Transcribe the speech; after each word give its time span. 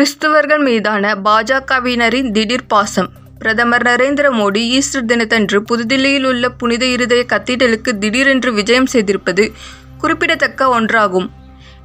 கிறிஸ்தவர்கள் 0.00 0.62
மீதான 0.62 1.14
பாஜகவினரின் 1.24 2.30
திடீர் 2.30 2.66
பாசம். 2.66 3.08
பிரதமர் 3.38 3.82
நரேந்திர 3.82 4.26
மோடி 4.30 4.56
ஈஸ்டர் 4.56 5.04
தினத்தன்று 5.04 5.62
புதுதில்லியில் 5.62 6.24
உள்ள 6.24 6.48
புனித 6.48 6.86
இருதய 6.86 7.26
கத்தீட்ரலுக்கு 7.28 7.98
திடீரென்று 7.98 8.52
விஜயம் 8.52 8.86
செய்திருப்பது 8.92 9.52
குறிப்பிடத்தக்க 9.98 10.80
ஒன்றாகும். 10.80 11.30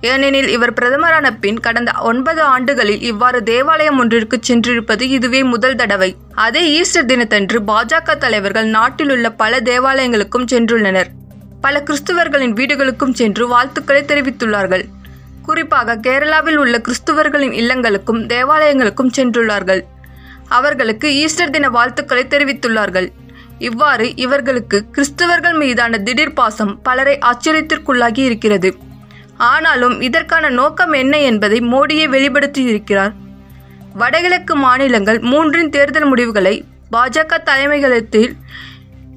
ஏனெனில் 0.02 0.48
இவர் 0.48 0.74
பிரதமரான 0.74 1.32
பின் 1.40 1.60
கடந்த 1.60 1.92
ஒன்பது 2.00 2.42
ஆண்டுகளில் 2.42 3.02
இவ்வாறு 3.02 3.44
தேவாலயம் 3.44 4.00
ஒன்றிற்கு 4.00 4.40
சென்றிருப்பது 4.42 5.02
இதுவே 5.02 5.44
முதல் 5.44 5.76
தடவை. 5.76 6.16
அதே 6.36 6.72
ஈஸ்டர் 6.72 7.06
தினத்தன்று 7.06 7.60
பாஜக 7.60 8.18
தலைவர்கள் 8.18 8.66
நாட்டில் 8.66 9.10
உள்ள 9.10 9.32
பல 9.32 9.60
தேவாலயங்களுக்கும் 9.60 10.50
சென்றுள்ளனர். 10.52 11.08
பல 11.62 11.84
கிறிஸ்துவர்களின் 11.86 12.54
வீடுகளுக்கும் 12.54 13.14
சென்று 13.14 13.48
வாழ்த்துக்களை 13.48 14.04
தெரிவித்துள்ளார்கள். 14.04 14.86
குறிப்பாக 15.46 15.96
கேரளாவில் 16.06 16.60
உள்ள 16.64 16.82
கிறிஸ்துவர்களின் 16.88 17.56
இல்லங்களுக்கும் 17.62 18.22
தேவாலயங்களுக்கும் 18.34 19.14
சென்றுள்ளார்கள். 19.18 19.82
அவர்களுக்கு 20.50 21.08
ஈஸ்டர் 21.16 21.50
தின 21.50 21.70
வாழ்த்துக்களை 21.70 22.24
தெரிவித்துள்ளார்கள். 22.30 23.08
இவ்வாறு 23.60 24.08
இவர்களுக்கு 24.16 24.78
கிறிஸ்தவர்கள் 24.92 25.58
மீதான 25.58 25.98
திடீர் 25.98 26.38
பாசம் 26.40 26.74
பலரை 26.82 27.16
ஆச்சரியத்திற்குள்ளாகி 27.32 28.24
இருக்கிறது. 28.30 28.72
ஆனாலும் 29.38 29.96
இதற்கான 30.02 30.50
நோக்கம் 30.50 30.94
என்ன 31.02 31.20
என்பதை 31.30 31.60
மோடியே 31.74 32.06
வெளிப்படுத்தியிருக்கிறார். 32.16 33.14
வடகிழக்கு 33.94 34.56
மாநிலங்கள் 34.56 35.20
மூன்றின் 35.32 35.70
தேர்தல் 35.70 36.06
முடிவுகளை 36.06 36.56
பாஜக 36.92 37.38
தலைமையகத்தில் 37.44 38.32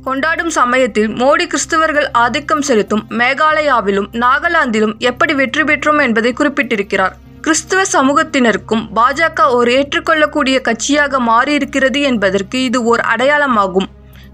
கொண்டாடும் 0.09 0.53
சமயத்தில் 0.59 1.09
மோடி 1.21 1.45
கிறிஸ்தவர்கள் 1.53 2.07
ஆதிக்கம் 2.25 2.63
செலுத்தும் 2.63 3.07
மேகாலயாவிலும் 3.19 4.11
நாகாலாந்திலும் 4.25 4.95
எப்படி 5.11 5.33
வெற்றி 5.35 5.63
பெற்றோம் 5.63 6.01
என்பதை 6.03 6.31
குறிப்பிட்டிருக்கிறார். 6.33 7.15
கிறிஸ்துவ 7.41 7.81
சமூகத்தினருக்கும் 7.93 8.83
பாஜக 8.97 9.45
ஒரு 9.51 9.71
ஏற்றுக்கொள்ளக்கூடிய 9.73 10.57
கட்சியாக 10.69 11.21
மாறியிருக்கிறது 11.29 12.01
என்பதற்கு 12.11 12.59
இது 12.63 12.79
ஓர் 12.85 13.03
அடையாளமாகும் 13.13 13.89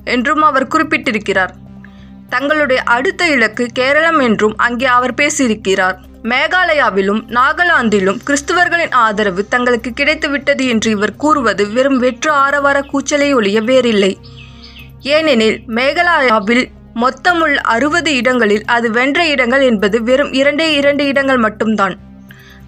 என்றும் 0.04 0.42
அவர் 0.42 0.70
குறிப்பிட்டிருக்கிறார். 0.74 1.52
தங்களுடைய 2.28 2.80
அடுத்த 2.96 3.24
இலக்கு 3.34 3.66
கேரளம் 3.72 4.20
என்றும் 4.20 4.54
அங்கே 4.66 4.88
அவர் 4.98 5.14
பேசியிருக்கிறார். 5.14 5.96
மேகாலயாவிலும் 6.32 7.20
நாகாலாந்திலும் 7.38 8.20
கிறிஸ்தவர்களின் 8.28 8.94
ஆதரவு 9.06 9.42
தங்களுக்கு 9.48 9.90
கிடைத்துவிட்டது 9.98 10.66
என்று 10.74 10.90
இவர் 10.90 11.16
கூறுவது 11.16 11.64
வெறும் 11.76 11.98
வெற்று 11.98 12.30
ஆரவார 12.44 12.78
கூச்சலை 12.92 13.28
ஒழிய 13.32 13.60
வேறில்லை. 13.62 14.12
ஏனெனில் 15.04 15.62
மேகாலயாவில் 15.66 16.64
மொத்தமுள்ள 16.94 17.54
அறுபது 17.54 18.14
இடங்களில் 18.14 18.64
அது 18.64 18.90
வென்ற 18.90 19.26
இடங்கள் 19.26 19.60
என்பது 19.60 20.02
வெறும் 20.02 20.32
இரண்டே 20.32 20.74
இரண்டு 20.74 21.06
இடங்கள் 21.06 21.36
மட்டும்தான். 21.36 21.98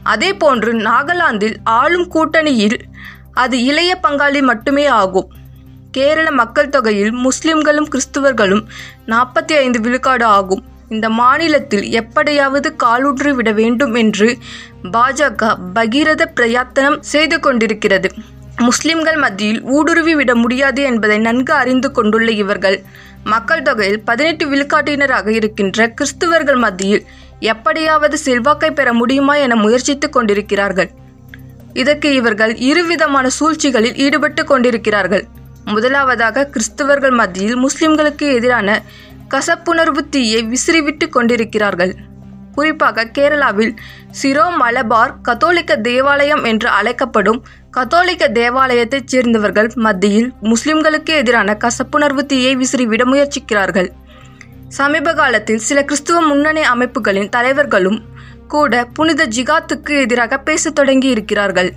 அதேபோன்று 0.04 0.72
நாகாலாந்தில் 0.88 1.56
ஆளும் 1.64 2.08
கூட்டணியில் 2.14 2.78
அது 3.32 3.62
இளைய 3.62 3.98
பங்காளி 4.02 4.42
மட்டுமே 4.42 4.86
ஆகும். 4.86 5.28
கேரள 5.90 6.30
மக்கள் 6.30 6.68
தொகையில் 6.68 7.12
முஸ்லிம்களும் 7.12 7.88
கிறிஸ்துவர்களும் 7.88 8.64
நாற்பத்தி 9.06 9.52
ஐந்து 9.56 9.80
விழுக்காடு 9.80 10.24
ஆகும். 10.24 10.64
இந்த 10.88 11.08
மாநிலத்தில் 11.08 11.90
எப்படியாவது 11.90 12.76
காலூன்றி 12.76 13.32
விட 13.32 13.52
வேண்டும் 13.52 13.94
என்று 13.94 14.38
பாஜக 14.82 15.54
பகீரத 15.74 16.26
பிரயத்தனம் 16.26 17.02
செய்து 17.02 17.40
கொண்டிருக்கிறது. 17.40 18.10
முஸ்லிம்கள் 18.60 19.16
மத்தியில் 19.16 19.62
ஊடுருவி 19.62 20.14
விட 20.14 20.34
முடியாது 20.34 20.82
என்பதை 20.82 21.18
நன்கு 21.18 21.52
அறிந்து 21.52 21.90
கொண்டுள்ள 21.90 22.30
இவர்கள் 22.30 22.82
மக்கள் 23.24 23.62
தொகையில் 23.62 24.00
பதினெட்டு 24.00 24.46
விழுக்காட்டினராக 24.46 25.28
இருக்கின்ற 25.28 25.88
கிறிஸ்துவர்கள் 25.88 26.58
மத்தியில் 26.58 27.06
எப்படியாவது 27.40 28.18
செல்வாக்கை 28.18 28.70
பெற 28.70 28.92
முடியுமா 28.92 29.34
என 29.34 29.54
முயற்சித்துக் 29.54 30.12
கொண்டிருக்கிறார்கள். 30.12 30.90
இதற்கு 31.72 32.14
இவர்கள் 32.14 32.56
இருவிதமான 32.56 33.28
சூழ்ச்சிகளில் 33.28 33.96
ஈடுபட்டு 33.96 34.44
கொண்டிருக்கிறார்கள். 34.44 35.24
முதலாவதாக 35.64 36.50
கிறிஸ்தவர்கள் 36.52 37.10
மத்தியில் 37.10 37.58
முஸ்லிம்களுக்கு 37.58 38.32
எதிரான 38.32 38.82
கசப்புணர்வு 39.30 40.08
தீயை 40.10 40.42
விசிறிவிட்டு 40.42 41.08
கொண்டிருக்கிறார்கள். 41.08 41.94
குறிப்பாக 42.54 43.04
கேரளாவில் 43.04 43.76
சிரோ 44.22 44.50
மலபார் 44.60 45.14
கத்தோலிக்க 45.22 45.76
தேவாலயம் 45.76 46.44
என்று 46.44 46.69
அழைக்கப்படும் 46.69 47.44
கத்தோலிக்க 47.76 48.28
தேவாலயத்தைச் 48.28 49.04
சேர்ந்தவர்கள் 49.04 49.70
மத்தியில் 49.75 50.32
முஸ்லிம்களுக்கு 50.42 51.04
எதிரான 51.04 51.56
கசப்புணர்வு 51.60 52.22
தீயை 52.26 52.56
விசிறிவிட 52.56 53.03
முயற்சிக்கிறார்கள். 53.04 53.88
சமீப 54.69 55.12
காலத்தில் 55.14 55.59
சில 55.59 55.84
கிறிஸ்துவ 55.84 56.20
முன்னணி 56.20 56.60
அமைப்புகளின் 56.60 57.28
தலைவர்களும் 57.28 57.98
கூட 58.48 58.84
புனித 58.84 59.26
ஜிகாத்துக்கு 59.26 60.00
எதிராக 60.00 60.38
பேசத் 60.38 60.75
தொடங்கி 60.75 61.09
இருக்கிறார்கள் 61.09 61.72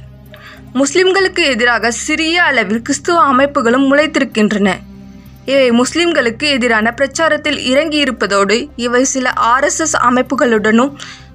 முஸ்லிம்களுக்கு 0.74 1.44
எதிராக 1.44 1.92
சிறிய 1.92 2.44
அளவில் 2.44 2.82
கிறிஸ்துவ 2.82 3.36
அமைப்புகளும் 3.36 3.88
முளைத்திருக்கின்றன. 3.92 4.78
இவை 5.46 5.70
முஸ்லிம்களுக்கு 5.72 6.44
எதிரான 6.44 6.94
பிரச்சாரத்தில் 6.98 7.62
இறங்கியிருப்பதோடு 7.72 8.70
இவை 8.76 9.04
சில 9.04 9.34
ஆர்எஸ்எஸ் 9.54 9.96
அமைப்புகளுடனும் 10.02 10.94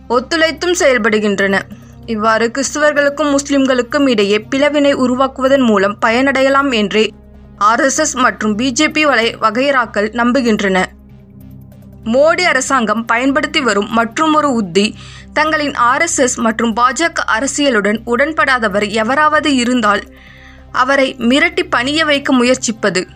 ஒத்துழைத்தும் 0.09 0.79
செயல்படுகின்றன. 0.81 1.61
இவ்வாறு 2.07 2.51
கிறிஸ்துவர்களுக்கும் 2.55 3.37
முஸ்லிம்களுக்கும் 3.37 4.09
இடையே 4.09 4.47
பிளவினை 4.51 4.93
உருவாக்குவதன் 4.93 5.65
மூலம் 5.67 5.99
பயனடையலாம் 6.07 6.75
என்றே 6.75 7.13
ஆர்எஸ்எஸ் 7.59 8.15
மற்றும் 8.15 8.59
பிஜேபி 8.59 9.03
வலை 9.03 9.37
வகைராக்கள் 9.37 10.09
நம்புகின்றன. 10.11 10.85
மோடி 12.05 12.43
அரசாங்கம் 12.43 13.05
பயன்படுத்தி 13.05 13.61
வரும் 13.61 13.89
மற்றுமொரு 13.91 14.53
உத்தி 14.53 14.95
தங்களின் 15.33 15.73
ஆர்எஸ்எஸ் 15.73 16.37
மற்றும் 16.37 16.77
பாஜக 16.77 17.25
அரசியலுடன் 17.27 17.99
உடன்படாதவர் 18.07 18.89
எவராவது 18.89 19.55
இருந்தால் 19.55 20.03
அவரை 20.73 21.17
மிரட்டி 21.19 21.65
பணிய 21.71 22.05
வைக்க 22.05 22.33
முயற்சிப்பது. 22.33 23.07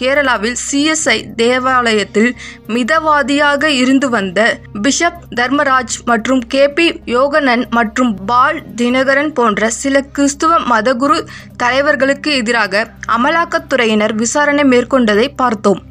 கேரளாவில் 0.00 0.56
சிஎஸ்ஐ 0.70 1.16
தேவாலயத்தில் 1.36 2.30
மிதவாதியாக 2.68 3.64
இருந்து 3.64 4.08
வந்த 4.08 4.40
பிஷப் 4.82 5.22
தர்மராஜ் 5.36 5.96
மற்றும் 6.04 6.42
கே 6.46 6.68
பி 6.68 6.86
யோகனன் 7.04 7.64
மற்றும் 7.70 8.24
பால் 8.24 8.62
தினகரன் 8.76 9.32
போன்ற 9.34 9.70
சில 9.70 10.00
கிறிஸ்துவ 10.00 10.58
மதகுரு 10.58 11.18
தலைவர்களுக்கு 11.62 12.32
எதிராக 12.36 12.86
அமலாக்கத்துறையினர் 13.16 14.14
விசாரணை 14.14 14.64
மேற்கொண்டதை 14.64 15.28
பார்த்தோம். 15.36 15.82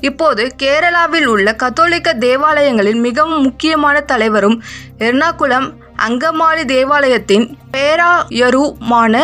இப்போது 0.00 0.42
கேரளாவில் 0.62 1.24
உள்ள 1.24 1.52
கத்தோலிக்க 1.52 2.14
தேவாலயங்களில் 2.14 3.00
மிகவும் 3.00 3.42
முக்கியமான 3.42 4.00
தலைவரும் 4.00 4.62
எர்ணாகுளம் 4.98 5.68
அங்கமாலி 6.08 6.64
தேவாலயத்தின் 6.64 7.46
பேராயருமான 7.72 9.14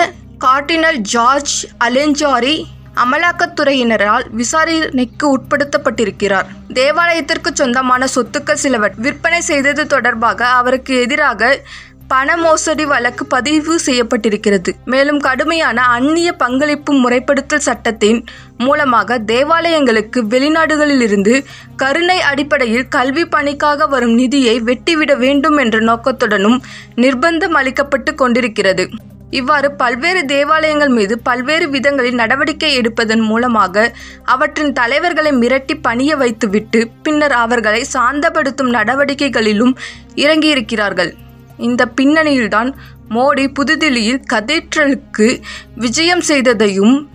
கார்டினல் 0.44 0.99
ஜார்ஜ் 1.12 1.55
அலெஞ்சாரி 1.84 2.55
அமலாக்கத்துறையினரால் 3.03 4.27
விசாரணைக்கு 4.31 5.38
உட்படுத்தப்பட்டிருக்கிறார். 5.38 6.47
தேவாலயத்திற்கு 6.72 7.50
சொந்தமான 7.55 8.06
சொத்துக்கள் 8.15 8.62
சிலவற்றை 8.62 9.03
விற்பனை 9.03 9.41
செய்தது 9.41 9.87
தொடர்பாக 9.87 10.47
அவருக்கு 10.47 11.00
எதிராக 11.00 11.60
பண 12.09 12.37
மோசடி 12.37 12.84
வழக்கு 12.84 13.26
பதிவு 13.26 13.81
செய்யப்பட்டிருக்கிறது. 13.87 14.70
மேலும் 14.84 15.19
கடுமையான 15.19 15.82
அந்நிய 15.82 16.32
பங்களிப்பு 16.32 16.92
முறைப்படுத்தல் 16.94 17.66
சட்டத்தின் 17.69 18.25
மூலமாக 18.59 19.19
தேவாலயங்களுக்கு 19.19 20.20
வெளிநாடுகளிலிருந்து 20.20 21.44
கருணை 21.76 22.20
அடிப்படையில் 22.20 22.88
கல்வி 22.88 23.25
பணிக்காக 23.25 23.87
வரும் 23.87 24.14
நிதியை 24.14 24.60
வெட்டிவிட 24.60 25.16
வேண்டும் 25.16 25.56
என்ற 25.56 25.78
நோக்கத்துடனும் 25.78 26.60
நிர்பந்தம் 26.97 27.56
அளிக்கப்பட்டு 27.60 28.14
கொண்டிருக்கிறது. 28.14 28.91
இவ்வாறு 29.31 29.72
பல்வேறு 29.72 30.25
தேவாலயங்கள் 30.25 30.88
மீது 30.88 31.19
பல்வேறு 31.19 31.69
விதங்களில் 31.69 32.14
நடவடிக்கை 32.14 32.75
எடுப்பதன் 32.75 33.20
மூலமாக 33.20 33.93
அவற்றின் 34.25 34.72
தலைவர்களை 34.72 35.32
மிரட்டி 35.32 35.75
பணிய 35.82 36.16
வைத்துவிட்டு 36.16 36.88
பின்னர் 37.03 37.32
அவர்களை 37.32 37.84
சாந்தப்படுத்தும் 37.93 38.72
நடவடிக்கைகளிலும் 38.72 39.75
இறங்கியிருக்கிறார்கள். 40.14 41.12
இந்த 41.59 41.92
பின்னணியில்தான் 42.00 42.75
மோடி 43.10 43.53
புதுதில்லியில் 43.53 44.22
கதீட்ரலுக்கு 44.32 45.41
விஜயம் 45.75 46.23
செய்ததையும் 46.29 47.08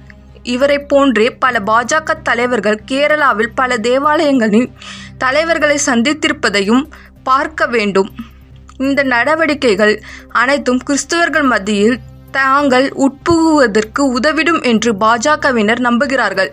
இவரை 0.44 0.80
போன்றே 0.80 1.31
பல 1.31 1.60
பாஜக 1.66 2.14
தலைவர்கள் 2.24 2.81
கேரளாவில் 2.88 3.52
பல 3.56 3.78
தேவாலயங்களின் 3.78 4.69
தலைவர்களை 5.18 5.80
சந்தித்திருப்பதையும் 5.86 6.84
பார்க்க 7.24 7.68
வேண்டும். 7.68 8.12
இந்த 8.78 9.04
நடவடிக்கைகள் 9.04 10.04
அனைத்தும் 10.30 10.81
கிறிஸ்தவர்கள் 10.90 11.44
மத்தியில் 11.44 12.00
தாங்கள் 12.31 12.94
உட்புகுவதற்கு 12.98 14.00
உதவிடும் 14.00 14.62
என்று 14.62 14.94
பாஜகவினர் 14.94 15.80
நம்புகிறார்கள். 15.80 16.52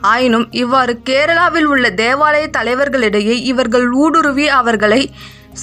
ஆயினும் 0.00 0.52
இவ்வாறு 0.52 1.00
கேரளாவில் 1.10 1.64
உள்ள 1.64 1.90
தேவாலய 1.90 2.46
தலைவர்களிடையே 2.58 3.34
இவர்கள் 3.42 3.90
ஊடுருவி 3.90 4.48
அவர்களை 4.48 5.12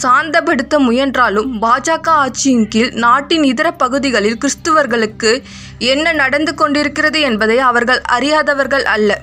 சாந்தப்படுத்த 0.02 0.78
முயன்றாலும் 0.78 1.62
பாஜக 1.62 2.08
ஆட்சியின் 2.08 2.68
கீழ் 2.68 2.92
நாட்டின் 2.92 3.44
இதர 3.44 3.72
பகுதிகளில் 3.72 4.38
கிறிஸ்துவர்களுக்கு 4.38 5.44
என்ன 5.78 6.14
நடந்து 6.14 6.54
கொண்டிருக்கிறது 6.54 7.20
என்பதை 7.22 7.60
அவர்கள் 7.60 8.02
அறியாதவர்கள் 8.02 8.84
அல்ல. 8.84 9.22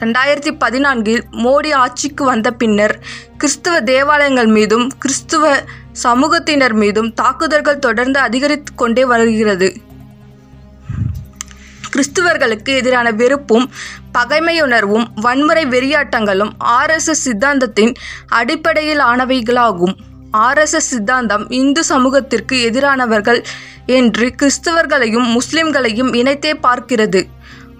ரெண்டாயிரத்தி 0.00 0.52
பதினான்கில் 0.60 1.22
மோடி 1.30 1.72
ஆட்சிக்கு 1.72 2.24
வந்த 2.24 2.50
பின்னர் 2.50 2.98
கிறிஸ்துவ 3.36 3.80
தேவாலயங்கள் 3.80 4.46
மீதும் 4.46 4.92
கிறிஸ்துவ 4.98 5.62
சமூகத்தினர் 6.02 6.72
மீதும் 6.72 7.14
தாக்குதல்கள் 7.14 7.78
தொடர்ந்து 7.78 8.20
அதிகரித்து 8.20 8.74
கொண்டே 8.74 9.04
வருகிறது. 9.04 9.74
கிறிஸ்துவர்களுக்கு 11.92 12.74
எதிரான 12.74 13.10
வெறுப்பும் 13.10 13.70
பகைமையுணர்வும் 14.18 15.06
வன்முறை 15.14 15.64
வெறியாட்டங்களும் 15.66 16.52
ஆர்எஸ்எஸ் 16.64 17.24
சித்தாந்தத்தின் 17.24 17.94
அடிப்படையிலானவைகளாகும். 18.32 19.94
ஆர்எஸ்எஸ் 20.32 20.88
சித்தாந்தம் 20.92 21.50
இந்து 21.50 21.84
சமூகத்திற்கு 21.84 22.56
எதிரானவர்கள் 22.70 23.44
என்று 23.86 24.34
கிறிஸ்தவர்களையும் 24.42 25.36
முஸ்லிம்களையும் 25.36 26.14
இணைத்தே 26.14 26.52
பார்க்கிறது. 26.52 27.22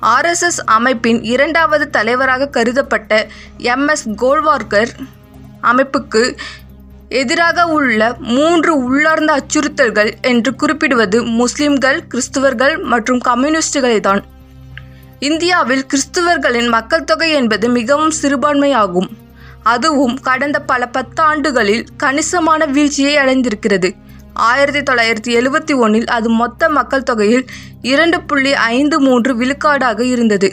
ஆர்எஸ்எஸ் 0.02 0.60
அமைப்பின் 0.64 1.24
இரண்டாவது 1.24 1.90
தலைவராக 1.90 2.48
கருதப்பட்ட 2.52 3.28
எம் 3.56 3.88
எஸ் 3.88 4.08
கோல்வார்கர் 4.08 4.88
அமைப்புக்கு 5.62 6.36
எதிராக 7.10 7.66
உள்ள 7.66 8.16
மூன்று 8.18 8.72
உள்ளார்ந்த 8.82 9.30
அச்சுறுத்தல்கள் 9.32 10.10
என்று 10.22 10.54
குறிப்பிடுவது 10.54 11.22
முஸ்லிம்கள் 11.22 12.02
கிறிஸ்துவர்கள் 12.08 12.82
மற்றும் 12.82 13.20
கம்யூனிஸ்டுகளை 13.28 14.00
தான் 14.00 14.24
இந்தியாவில் 15.18 15.86
கிறிஸ்துவர்களின் 15.86 16.68
மக்கள் 16.68 17.04
தொகை 17.04 17.30
என்பது 17.30 17.68
மிகவும் 17.68 18.12
சிறுபான்மையாகும். 18.22 19.08
அதுவும் 19.62 20.20
கடந்த 20.20 20.60
பல 20.60 20.90
பத்தாண்டுகளில் 20.92 21.86
கணிசமான 21.96 22.66
வீழ்ச்சியை 22.66 23.16
அடைந்திருக்கிறது. 23.16 23.90
ஆயிரத்தி 24.32 24.80
தொள்ளாயிரத்தி 24.80 25.42
எழுவத்தி 25.42 25.76
ஒன்றில் 25.76 26.06
அது 26.06 26.28
மொத்த 26.28 26.68
மக்கள் 26.68 27.02
தொகையில் 27.02 27.44
இரண்டு 27.82 28.22
புள்ளி 28.22 28.54
ஐந்து 28.54 29.00
மூன்று 29.00 29.34
விழுக்காடாக 29.34 30.00
இருந்தது. 30.00 30.52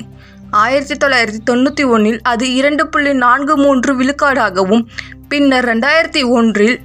ஆயிரத்தி 0.51 0.95
தொள்ளாயிரத்தி 0.95 1.41
தொண்ணூற்றி 1.44 1.83
ஒன்றில் 1.83 2.19
அது 2.21 2.55
இரண்டு 2.55 2.89
புள்ளி 2.89 3.13
நான்கு 3.13 3.57
மூன்று 3.57 3.91
விழுக்காடாகவும் 3.95 4.83
பின்னர் 5.29 5.65
ரெண்டாயிரத்தி 5.65 6.21
ஒன்றில் 6.23 6.79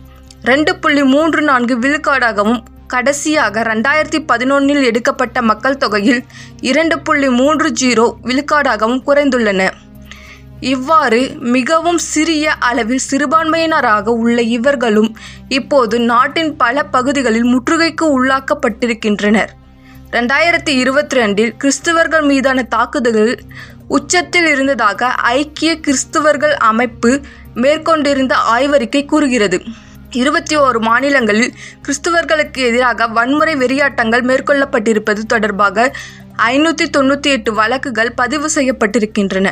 ரெண்டு 0.44 0.76
புள்ளி 0.78 1.02
மூன்று 1.02 1.42
நான்கு 1.42 1.74
விழுக்காடாகவும் 1.78 2.62
கடைசியாக 2.86 3.62
ரெண்டாயிரத்தி 3.62 4.20
பதினொன்றில் 4.24 4.82
எடுக்கப்பட்ட 4.82 5.42
மக்கள் 5.42 5.76
தொகையில் 5.76 6.24
இரண்டு 6.60 7.00
புள்ளி 7.00 7.28
மூன்று 7.28 7.70
ஜீரோ 7.70 8.16
விழுக்காடாகவும் 8.24 9.02
குறைந்துள்ளன. 9.06 9.70
இவ்வாறு 10.60 11.36
மிகவும் 11.40 11.98
சிறிய 11.98 12.54
அளவில் 12.58 13.06
சிறுபான்மையினராக 13.10 14.06
உள்ள 14.06 14.42
இவர்களும் 14.42 15.16
இப்போது 15.48 15.98
நாட்டின் 15.98 16.56
பல 16.56 16.84
பகுதிகளில் 16.84 17.50
முற்றுகைக்கு 17.54 18.06
உள்ளாக்கப்பட்டிருக்கின்றனர். 18.18 19.50
ரெண்டாயிரத்தி 20.14 20.72
இருபத்தி 20.82 21.16
ரெண்டில் 21.18 21.52
கிறிஸ்துவர்கள் 21.56 22.24
மீதான 22.30 22.62
தாக்குதல்கள் 22.74 23.32
உச்சத்தில் 23.88 24.48
இருந்ததாக 24.54 25.08
ஐக்கிய 25.38 25.70
கிறிஸ்துவர்கள் 25.80 26.54
அமைப்பு 26.70 27.10
மேற்கொண்டிருந்த 27.54 28.34
ஆய்வறிக்கை 28.54 29.02
கூறுகிறது. 29.06 29.58
இருபத்தி 30.10 30.56
ஓரு 30.56 30.78
மாநிலங்களில் 30.80 31.52
கிறிஸ்துவர்களுக்கு 31.84 32.60
எதிராக 32.70 33.06
வன்முறை 33.06 33.54
வெறியாட்டங்கள் 33.54 34.24
மேற்கொள்ளப்பட்டிருப்பது 34.30 35.22
தொடர்பாக 35.26 35.90
ஐநூற்றி 36.52 36.88
தொண்ணூற்றி 36.96 37.30
எட்டு 37.36 37.52
வழக்குகள் 37.52 38.12
பதிவு 38.14 38.50
செய்யப்பட்டிருக்கின்றன. 38.54 39.48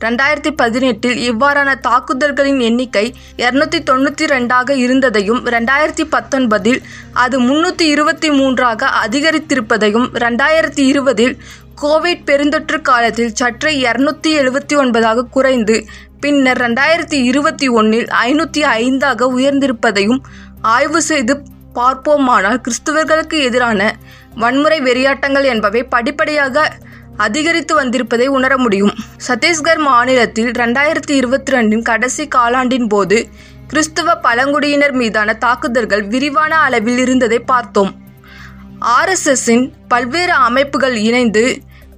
ரெண்டாயிரத்தி 0.00 0.50
பதினெட்டில் 0.54 1.18
இவ்வாறான 1.20 1.70
தாக்குதல்களின் 1.80 2.60
எண்ணிக்கை 2.60 3.04
இருநூத்தி 3.36 3.78
தொண்ணூற்றி 3.82 4.26
ரெண்டாக 4.26 4.76
இருந்ததையும் 4.76 5.40
ரெண்டாயிரத்தி 5.46 6.04
பத்தொன்பதில் 6.10 6.80
அது 7.14 7.38
முன்னூற்றி 7.40 7.86
இருபத்தி 7.86 8.30
மூன்றாக 8.30 8.90
அதிகரித்திருப்பதையும் 9.02 10.08
ரெண்டாயிரத்தி 10.18 10.84
இருபதில் 10.84 11.34
கோவிட் 11.80 12.24
பெருந்தொற்று 12.24 12.78
காலத்தில் 12.82 13.34
சற்றே 13.34 13.72
இருநூத்தி 13.82 14.30
எழுபத்தி 14.36 14.74
ஒன்பதாக 14.76 15.28
குறைந்து 15.30 15.76
பின்னர் 16.20 16.60
ரெண்டாயிரத்தி 16.60 17.18
இருபத்தி 17.24 17.66
ஒன்றில் 17.72 18.08
ஐநூற்றி 18.20 18.62
ஐந்தாக 18.76 19.28
உயர்ந்திருப்பதையும் 19.34 20.20
ஆய்வு 20.68 21.00
செய்து 21.02 21.34
பார்ப்போமானால் 21.74 22.60
கிறிஸ்துவர்களுக்கு 22.60 23.36
எதிரான 23.42 23.80
வன்முறை 24.36 24.78
வெறியாட்டங்கள் 24.80 25.46
என்பவை 25.46 25.82
படிப்படியாக 25.88 26.64
அதிகரித்து 27.26 27.72
வந்திருப்பதை 27.80 28.26
உணர 28.38 28.52
முடியும். 28.64 28.92
சத்தீஸ்கர் 29.28 29.80
மாநிலத்தில் 29.88 30.50
ரெண்டாயிரத்தி 30.60 31.14
இருபத்தி 31.20 31.52
ரெண்டின் 31.52 31.82
கடைசி 31.82 32.24
காலாண்டின் 32.36 32.88
போது 32.88 33.18
கிறிஸ்துவ 33.68 34.14
பழங்குடியினர் 34.26 34.94
மீதான 35.00 35.34
தாக்குதல்கள் 35.44 36.04
விரிவான 36.12 36.52
அளவில் 36.66 37.00
இருந்ததை 37.04 37.38
பார்த்தோம். 37.52 37.92
ஆர்எஸ்எஸ்ஸின் 38.98 39.64
பல்வேறு 39.88 40.34
அமைப்புகள் 40.48 40.96
இணைந்து 41.08 41.44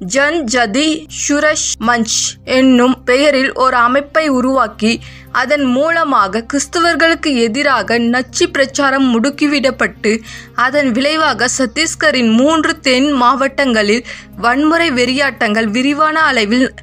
ஜன் 0.04 0.44
ஜதி 0.44 1.06
ஷுரஷ் 1.08 1.72
மஞ்ச் 1.86 2.14
என்னும் 2.44 3.04
பெயரில் 3.04 3.52
ஒரு 3.52 3.76
அமைப்பை 3.76 4.28
உருவாக்கி 4.28 5.00
அதன் 5.32 5.64
மூலமாக 5.64 6.46
கிறிஸ்தவர்களுக்கு 6.52 7.36
எதிராக 7.36 7.98
நச்சு 7.98 8.48
பிரச்சாரம் 8.50 9.06
முடுக்கிவிடப்பட்டு 9.12 10.22
அதன் 10.54 10.90
விளைவாக 10.90 11.48
சத்தீஸ்கரின் 11.58 12.32
மூன்று 12.32 12.80
தென் 12.80 13.12
மாவட்டங்களில் 13.12 14.04
வன்முறை 14.36 14.90
வெறியாட்டங்கள் 14.90 15.64
விரிவான 15.64 16.20
அளவில் 16.20 16.74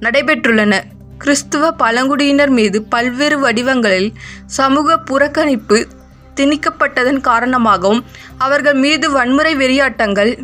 நடைபெற்றுள்ளன. 0.00 0.82
கிறிஸ்துவ 1.18 1.72
பழங்குடியினர் 1.72 2.50
மீது 2.50 2.82
பல்வேறு 2.82 3.38
வடிவங்களில் 3.38 4.12
சமூக 4.46 4.98
புறக்கணிப்பு 4.98 5.86
திணிக்கப்பட்டதன் 6.36 7.20
காரணமாகவும் 7.20 8.04
அவர்கள் 8.38 8.74
மீது 8.74 9.10
வன்முறை 9.10 9.56
வெறியாட்டங்கள் 9.56 10.38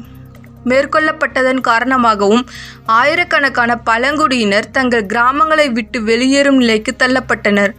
மேற்கொள்ளப்பட்டதன் 0.65 1.61
காரணமாகவும் 1.61 2.47
ஆயிரக்கணக்கான 2.87 3.77
பழங்குடியினர் 3.77 4.71
தங்கள் 4.71 5.07
கிராமங்களை 5.07 5.73
விட்டு 5.73 6.03
வெளியேறும் 6.03 6.57
நிலைக்கு 6.57 6.95
தள்ளப்பட்டனர். 6.99 7.75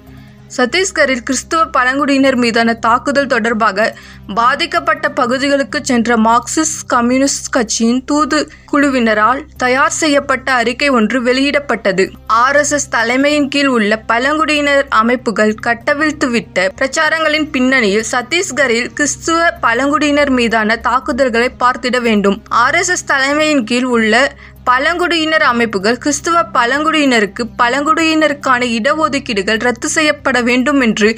சத்தீஸ்கரில் 0.58 1.24
கிறிஸ்துவ 1.24 1.66
பழங்குடியினர் 1.66 2.36
மீதான 2.36 2.74
தாக்குதல் 2.74 3.28
தொடர்பாக 3.28 3.96
பாதிக்கப்பட்ட 4.36 5.10
பகுதிகளுக்கு 5.10 5.80
சென்ற 5.84 6.18
மார்க்சிஸ்ட் 6.18 6.82
கம்யூனிஸ்ட் 6.88 7.50
கட்சியின் 7.50 8.06
தூது 8.06 8.40
குழுவினரால் 8.72 9.42
தயார் 9.58 9.96
செய்யப்பட்ட 10.02 10.52
அறிக்கை 10.52 10.90
ஒன்று 10.90 11.24
வெளியிடப்பட்டது. 11.24 12.12
ஆர்எஸ்எஸ் 12.34 12.90
தலைமையின் 12.90 13.48
கீழ் 13.48 13.66
உள்ள 13.66 13.98
பழங்குடியினர் 13.98 14.86
அமைப்புகள் 14.90 15.56
கட்டவிழ்த்துவிட்ட 15.68 16.70
பிரச்சாரங்களின் 16.82 17.48
பின்னணியில் 17.52 18.06
சத்தீஸ்கரில் 18.12 18.90
கிறிஸ்துவ 18.94 19.50
பழங்குடியினர் 19.62 20.30
மீதான 20.30 20.76
தாக்குதல்களை 20.76 21.52
பார்த்திட 21.60 22.02
வேண்டும். 22.02 22.44
ஆர்எஸ்எஸ் 22.66 23.06
தலைமையின் 23.06 23.64
கீழ் 23.64 23.84
உள்ள 23.84 24.34
பழங்குடியினர் 24.64 25.42
அமைப்புகள் 25.42 25.98
கிறிஸ்துவ 25.98 26.42
பழங்குடியினருக்கு 26.54 27.44
பழங்குடியினருக்கான 27.58 28.62
இடஒதுக்கீடுகள் 28.78 29.60
ரத்து 29.60 29.90
செய்யப்பட 29.90 30.42
வேண்டும் 30.42 30.82
என்று 30.82 31.10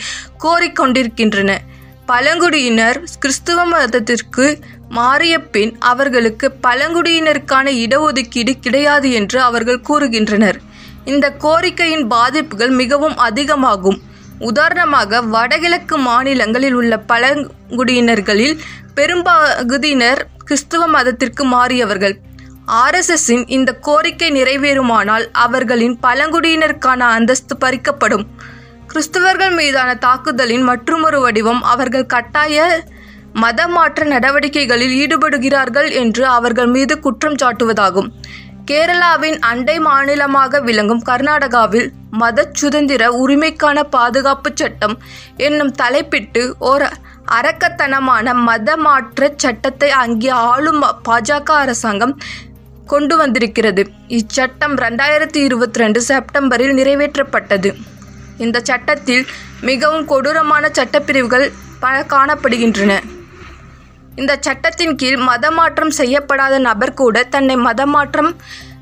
கோரிக்கொண்டிருக்கின்றன. 0.43 1.51
பழங்குடியினர் 2.05 2.97
கிறிஸ்துவ 3.19 3.65
மதத்திற்கு 3.65 4.45
மாறிய 4.89 5.35
பின் 5.53 5.73
அவர்களுக்கு 5.91 6.47
பழங்குடியினருக்கான 6.63 7.67
இடஒதுக்கீடு 7.85 8.53
கிடையாது 8.59 9.11
என்று 9.11 9.41
அவர்கள் 9.41 9.85
கூறுகின்றனர். 9.89 10.59
இந்த 11.05 11.25
கோரிக்கையின் 11.45 12.07
பாதிப்புகள் 12.07 12.73
மிகவும் 12.81 13.17
அதிகமாகும். 13.17 14.01
உதாரணமாக 14.39 15.21
வடகிழக்கு 15.21 15.97
மாநிலங்களில் 15.97 16.73
உள்ள 16.73 16.93
பழங்குடியினர்களில் 17.11 18.55
பெரும்பகுதியினர் 18.95 20.21
கிறிஸ்துவ 20.45 20.87
மதத்திற்கு 20.87 21.43
மாறியவர்கள். 21.45 22.15
ஆர்எஸ்எஸ்ஸின் 22.67 23.43
இந்த 23.47 23.73
கோரிக்கை 23.73 24.29
நிறைவேறுமானால் 24.31 25.25
அவர்களின் 25.31 25.99
பழங்குடியினருக்கான 26.03 26.97
அந்தஸ்து 26.97 27.57
பறிக்கப்படும். 27.65 28.25
கிறிஸ்தவர்கள் 28.87 29.53
மீதான 29.55 29.95
தாக்குதலின் 29.95 30.61
மற்றுமொரு 30.61 31.19
வடிவம் 31.19 31.61
அவர்கள் 31.61 32.05
கட்டாய 32.05 32.83
மதமாற்ற 33.35 34.05
நடவடிக்கைகளில் 34.05 34.95
ஈடுபடுகிறார்கள் 35.03 35.91
என்று 35.91 36.27
அவர்கள் 36.27 36.67
மீது 36.67 36.99
குற்றம் 36.99 37.35
சாட்டுவதாகும். 37.35 38.09
கேரளாவின் 38.71 39.39
அண்டை 39.39 39.79
மாநிலமாக 39.79 40.59
விளங்கும் 40.59 41.03
கர்நாடகாவில் 41.03 41.91
மத 42.11 42.49
சுதந்திர 42.51 43.11
உரிமைக்கான 43.11 43.83
பாதுகாப்பு 43.83 44.51
சட்டம் 44.55 44.95
என்னும் 45.37 45.71
தலைப்பிட்டு 45.71 46.53
ஓர் 46.59 46.85
அரக்கத்தனமான 47.25 48.33
மதமாற்ற 48.47 49.29
சட்டத்தை 49.37 49.89
அங்கே 49.89 50.29
ஆளும் 50.29 50.83
பாஜக 51.09 51.49
அரசாங்கம் 51.49 52.15
கொண்டு 52.91 53.17
வந்திருக்கிறது. 53.17 53.83
இச்சட்டம் 54.07 54.75
ரெண்டாயிரத்தி 54.83 55.39
இருபத்தி 55.47 55.79
ரெண்டு 55.79 56.01
செப்டம்பரில் 56.01 56.75
நிறைவேற்றப்பட்டது. 56.79 57.69
இந்த 58.37 58.59
சட்டத்தில் 58.63 59.25
மிகவும் 59.61 60.05
கொடூரமான 60.05 60.69
சட்டப்பிரிவுகள் 60.73 61.45
பல 61.79 62.05
காணப்படுகின்றன. 62.13 62.93
இந்த 64.15 64.37
சட்டத்தின் 64.39 64.95
கீழ் 64.95 65.19
மதமாற்றம் 65.29 65.93
செய்யப்படாத 65.99 66.57
நபர் 66.59 66.93
கூட 66.93 67.23
தன்னை 67.23 67.55
மதமாற்றம் 67.55 68.31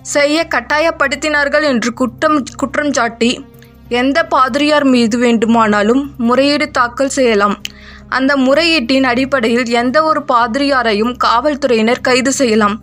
செய்ய 0.02 0.48
கட்டாயப்படுத்தினார்கள் 0.56 1.62
என்று 1.62 1.94
குற்றம் 1.94 2.44
குற்றம் 2.56 2.94
சாட்டி 2.94 3.46
எந்த 3.90 4.24
பாதிரியார் 4.24 4.84
மீது 4.84 5.18
வேண்டுமானாலும் 5.18 6.02
முறையீடு 6.18 6.72
தாக்கல் 6.72 7.14
செய்யலாம். 7.18 7.56
அந்த 8.10 8.38
முறையீட்டின் 8.38 9.04
அடிப்படையில் 9.04 9.68
எந்த 9.82 10.04
ஒரு 10.04 10.22
பாதிரியாரையும் 10.32 11.14
காவல்துறையினர் 11.18 12.02
கைது 12.02 12.32
செய்யலாம். 12.32 12.76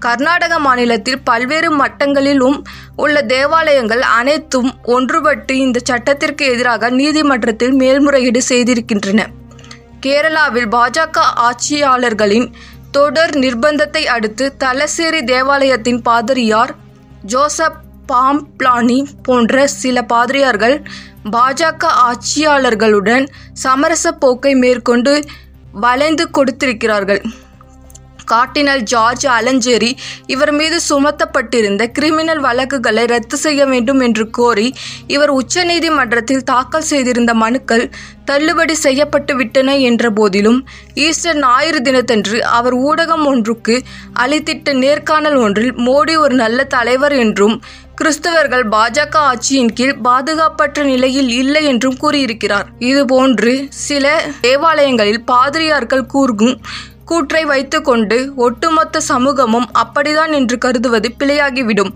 கர்நாடக 0.00 0.58
மாநிலத்தில் 0.58 1.20
பல்வேறு 1.20 1.68
மட்டங்களிலும் 1.78 2.58
உள்ள 2.96 3.22
தேவாலயங்கள் 3.22 4.00
அனைத்தும் 4.00 4.70
ஒன்றுபட்டு 4.86 5.52
இந்த 5.52 5.80
சட்டத்திற்கு 5.84 6.44
எதிராக 6.46 6.90
நீதிமன்றத்தில் 6.90 7.72
மேல்முறையீடு 7.72 8.40
செய்திருக்கின்றன. 8.48 9.26
கேரளாவில் 10.06 10.68
பாஜக 10.76 11.18
ஆட்சியாளர்களின் 11.40 12.48
தொடர் 12.90 13.30
நிர்பந்தத்தை 13.30 14.02
அடுத்து 14.04 14.54
தலசேரி 14.64 15.20
தேவாலயத்தின் 15.24 16.00
பாதிரியார் 16.02 16.72
ஜோசப் 17.22 17.78
பாம்ப்ளானி 18.12 18.98
போன்ற 19.22 19.66
சில 19.66 20.02
பாதிரியார்கள் 20.02 20.76
பாஜக 21.32 21.92
ஆட்சியாளர்களுடன் 22.08 23.26
சமரச 23.52 24.12
போக்கை 24.12 24.54
மேற்கொண்டு 24.54 25.14
வளைந்து 25.72 26.30
கொடுத்திருக்கிறார்கள். 26.30 27.22
கார்டினல் 28.32 28.82
ஜார்ஜ் 28.82 29.26
அலஞ்சேரி 29.26 29.90
இவர் 30.26 30.52
மீது 30.52 30.80
சுமத்தப்பட்டிருந்த 30.88 31.86
கிரிமினல் 31.86 32.40
வழக்குகளை 32.40 33.04
ரத்து 33.04 33.36
செய்ய 33.36 33.66
வேண்டும் 33.66 34.00
என்று 34.00 34.30
கோரி 34.30 34.74
இவர் 35.06 35.30
உச்சநீதிமன்றத்தில் 35.30 36.42
தாக்கல் 36.42 36.82
செய்திருந்த 36.82 37.34
மனுக்கள் 37.34 37.90
தள்ளுபடி 38.24 38.74
செய்யப்பட்டு 38.74 39.36
விட்டன 39.36 39.76
என்ற 39.78 40.10
போதிலும் 40.10 40.58
ஈஸ்டர் 40.94 41.38
ஞாயிறு 41.38 41.82
தினத்தன்று 41.82 42.44
அவர் 42.44 42.76
ஊடகம் 42.76 43.24
ஒன்றுக்கு 43.24 43.82
அளித்திட்ட 44.18 44.72
நேர்காணல் 44.72 45.36
ஒன்றில் 45.36 45.74
மோடி 45.74 46.16
ஒரு 46.18 46.34
நல்ல 46.34 46.64
தலைவர் 46.64 47.12
என்றும் 47.12 47.56
கிறிஸ்தவர்கள் 47.96 48.62
பாஜக 48.70 49.14
ஆட்சியின் 49.22 49.72
கீழ் 49.72 49.96
பாதுகாப்பற்ற 50.04 50.82
நிலையில் 50.82 51.28
இல்லை 51.28 51.64
என்றும் 51.64 51.96
கூறியிருக்கிறார். 51.96 52.68
இதுபோன்று 52.78 53.52
சில 53.68 54.22
தேவாலயங்களில் 54.40 55.22
பாதிரியார்கள் 55.24 56.06
கூறும் 56.06 56.54
கூற்றை 57.10 57.44
வைத்துக்கொண்டு 57.44 58.16
ஒட்டுமொத்த 58.36 59.00
சமூகமும் 59.00 59.66
அப்படிதான் 59.82 60.32
என்று 60.32 60.58
கருதுவது 60.58 61.08
பிழையாகிவிடும். 61.18 61.92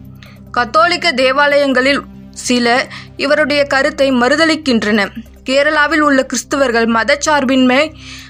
கத்தோலிக்க 0.50 1.12
தேவாலயங்களில் 1.12 2.00
சில 2.30 2.87
இவருடைய 3.16 3.64
கருத்தை 3.64 4.11
மறுதளிக்கின்றன. 4.12 5.06
கேரளாவில் 5.49 6.02
உள்ள 6.06 6.26
கிறிஸ்தவர்கள் 6.30 6.87
மதச்சார்பின்மை 6.97 7.83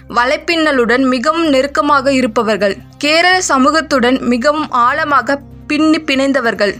வலைப்பின்னலுடன் 0.09 1.05
மிகவும் 1.15 1.49
நெருக்கமாக 1.49 2.13
இருப்பவர்கள். 2.13 2.77
கேரள 2.99 3.37
சமூகத்துடன் 3.49 4.19
மிகவும் 4.33 4.69
ஆழமாக 4.71 5.39
பின்னி 5.67 6.01
பிணைந்தவர்கள். 6.01 6.75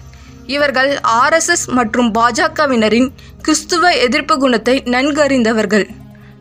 இவர்கள் 0.47 0.93
ஆர்எஸ்எஸ் 1.21 1.67
மற்றும் 1.79 2.11
பாஜகவினரின் 2.15 3.09
கிறிஸ்துவ 3.43 3.93
எதிர்ப்பு 4.07 4.37
குணத்தை 4.39 4.83
நன்கறிந்தவர்கள். 4.87 5.87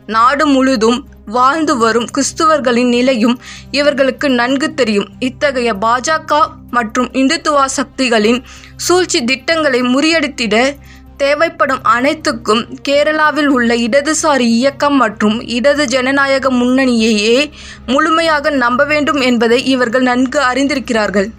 நாடு 0.06 0.46
முழுதும் 0.46 0.98
வாழ்ந்து 1.26 1.76
வரும் 1.76 2.06
கிறிஸ்துவர்களின் 2.18 2.88
நிலையும் 2.88 3.40
இவர்களுக்கு 3.70 4.30
நன்கு 4.30 4.74
தெரியும். 4.74 5.08
இத்தகைய 5.18 5.72
பாஜக 5.74 6.40
மற்றும் 6.70 7.08
இந்துத்துவா 7.12 7.64
சக்திகளின் 7.64 8.42
சூழ்ச்சி 8.76 9.24
திட்டங்களை 9.24 9.80
முறியடித்திட 9.82 10.76
தேவைப்படும் 11.16 11.82
அனைத்துக்கும் 11.82 12.66
கேரளாவில் 12.88 13.46
உள்ள 13.46 13.74
இடதுசாரி 13.74 14.46
இயக்கம் 14.58 14.96
மற்றும் 14.96 15.46
இடது 15.46 15.86
ஜனநாயக 15.86 16.50
முன்னணியையே 16.50 17.50
முழுமையாக 17.86 18.50
நம்ப 18.50 18.84
வேண்டும் 18.84 19.20
என்பதை 19.20 19.64
இவர்கள் 19.64 20.02
நன்கு 20.02 20.40
அறிந்திருக்கிறார்கள். 20.40 21.30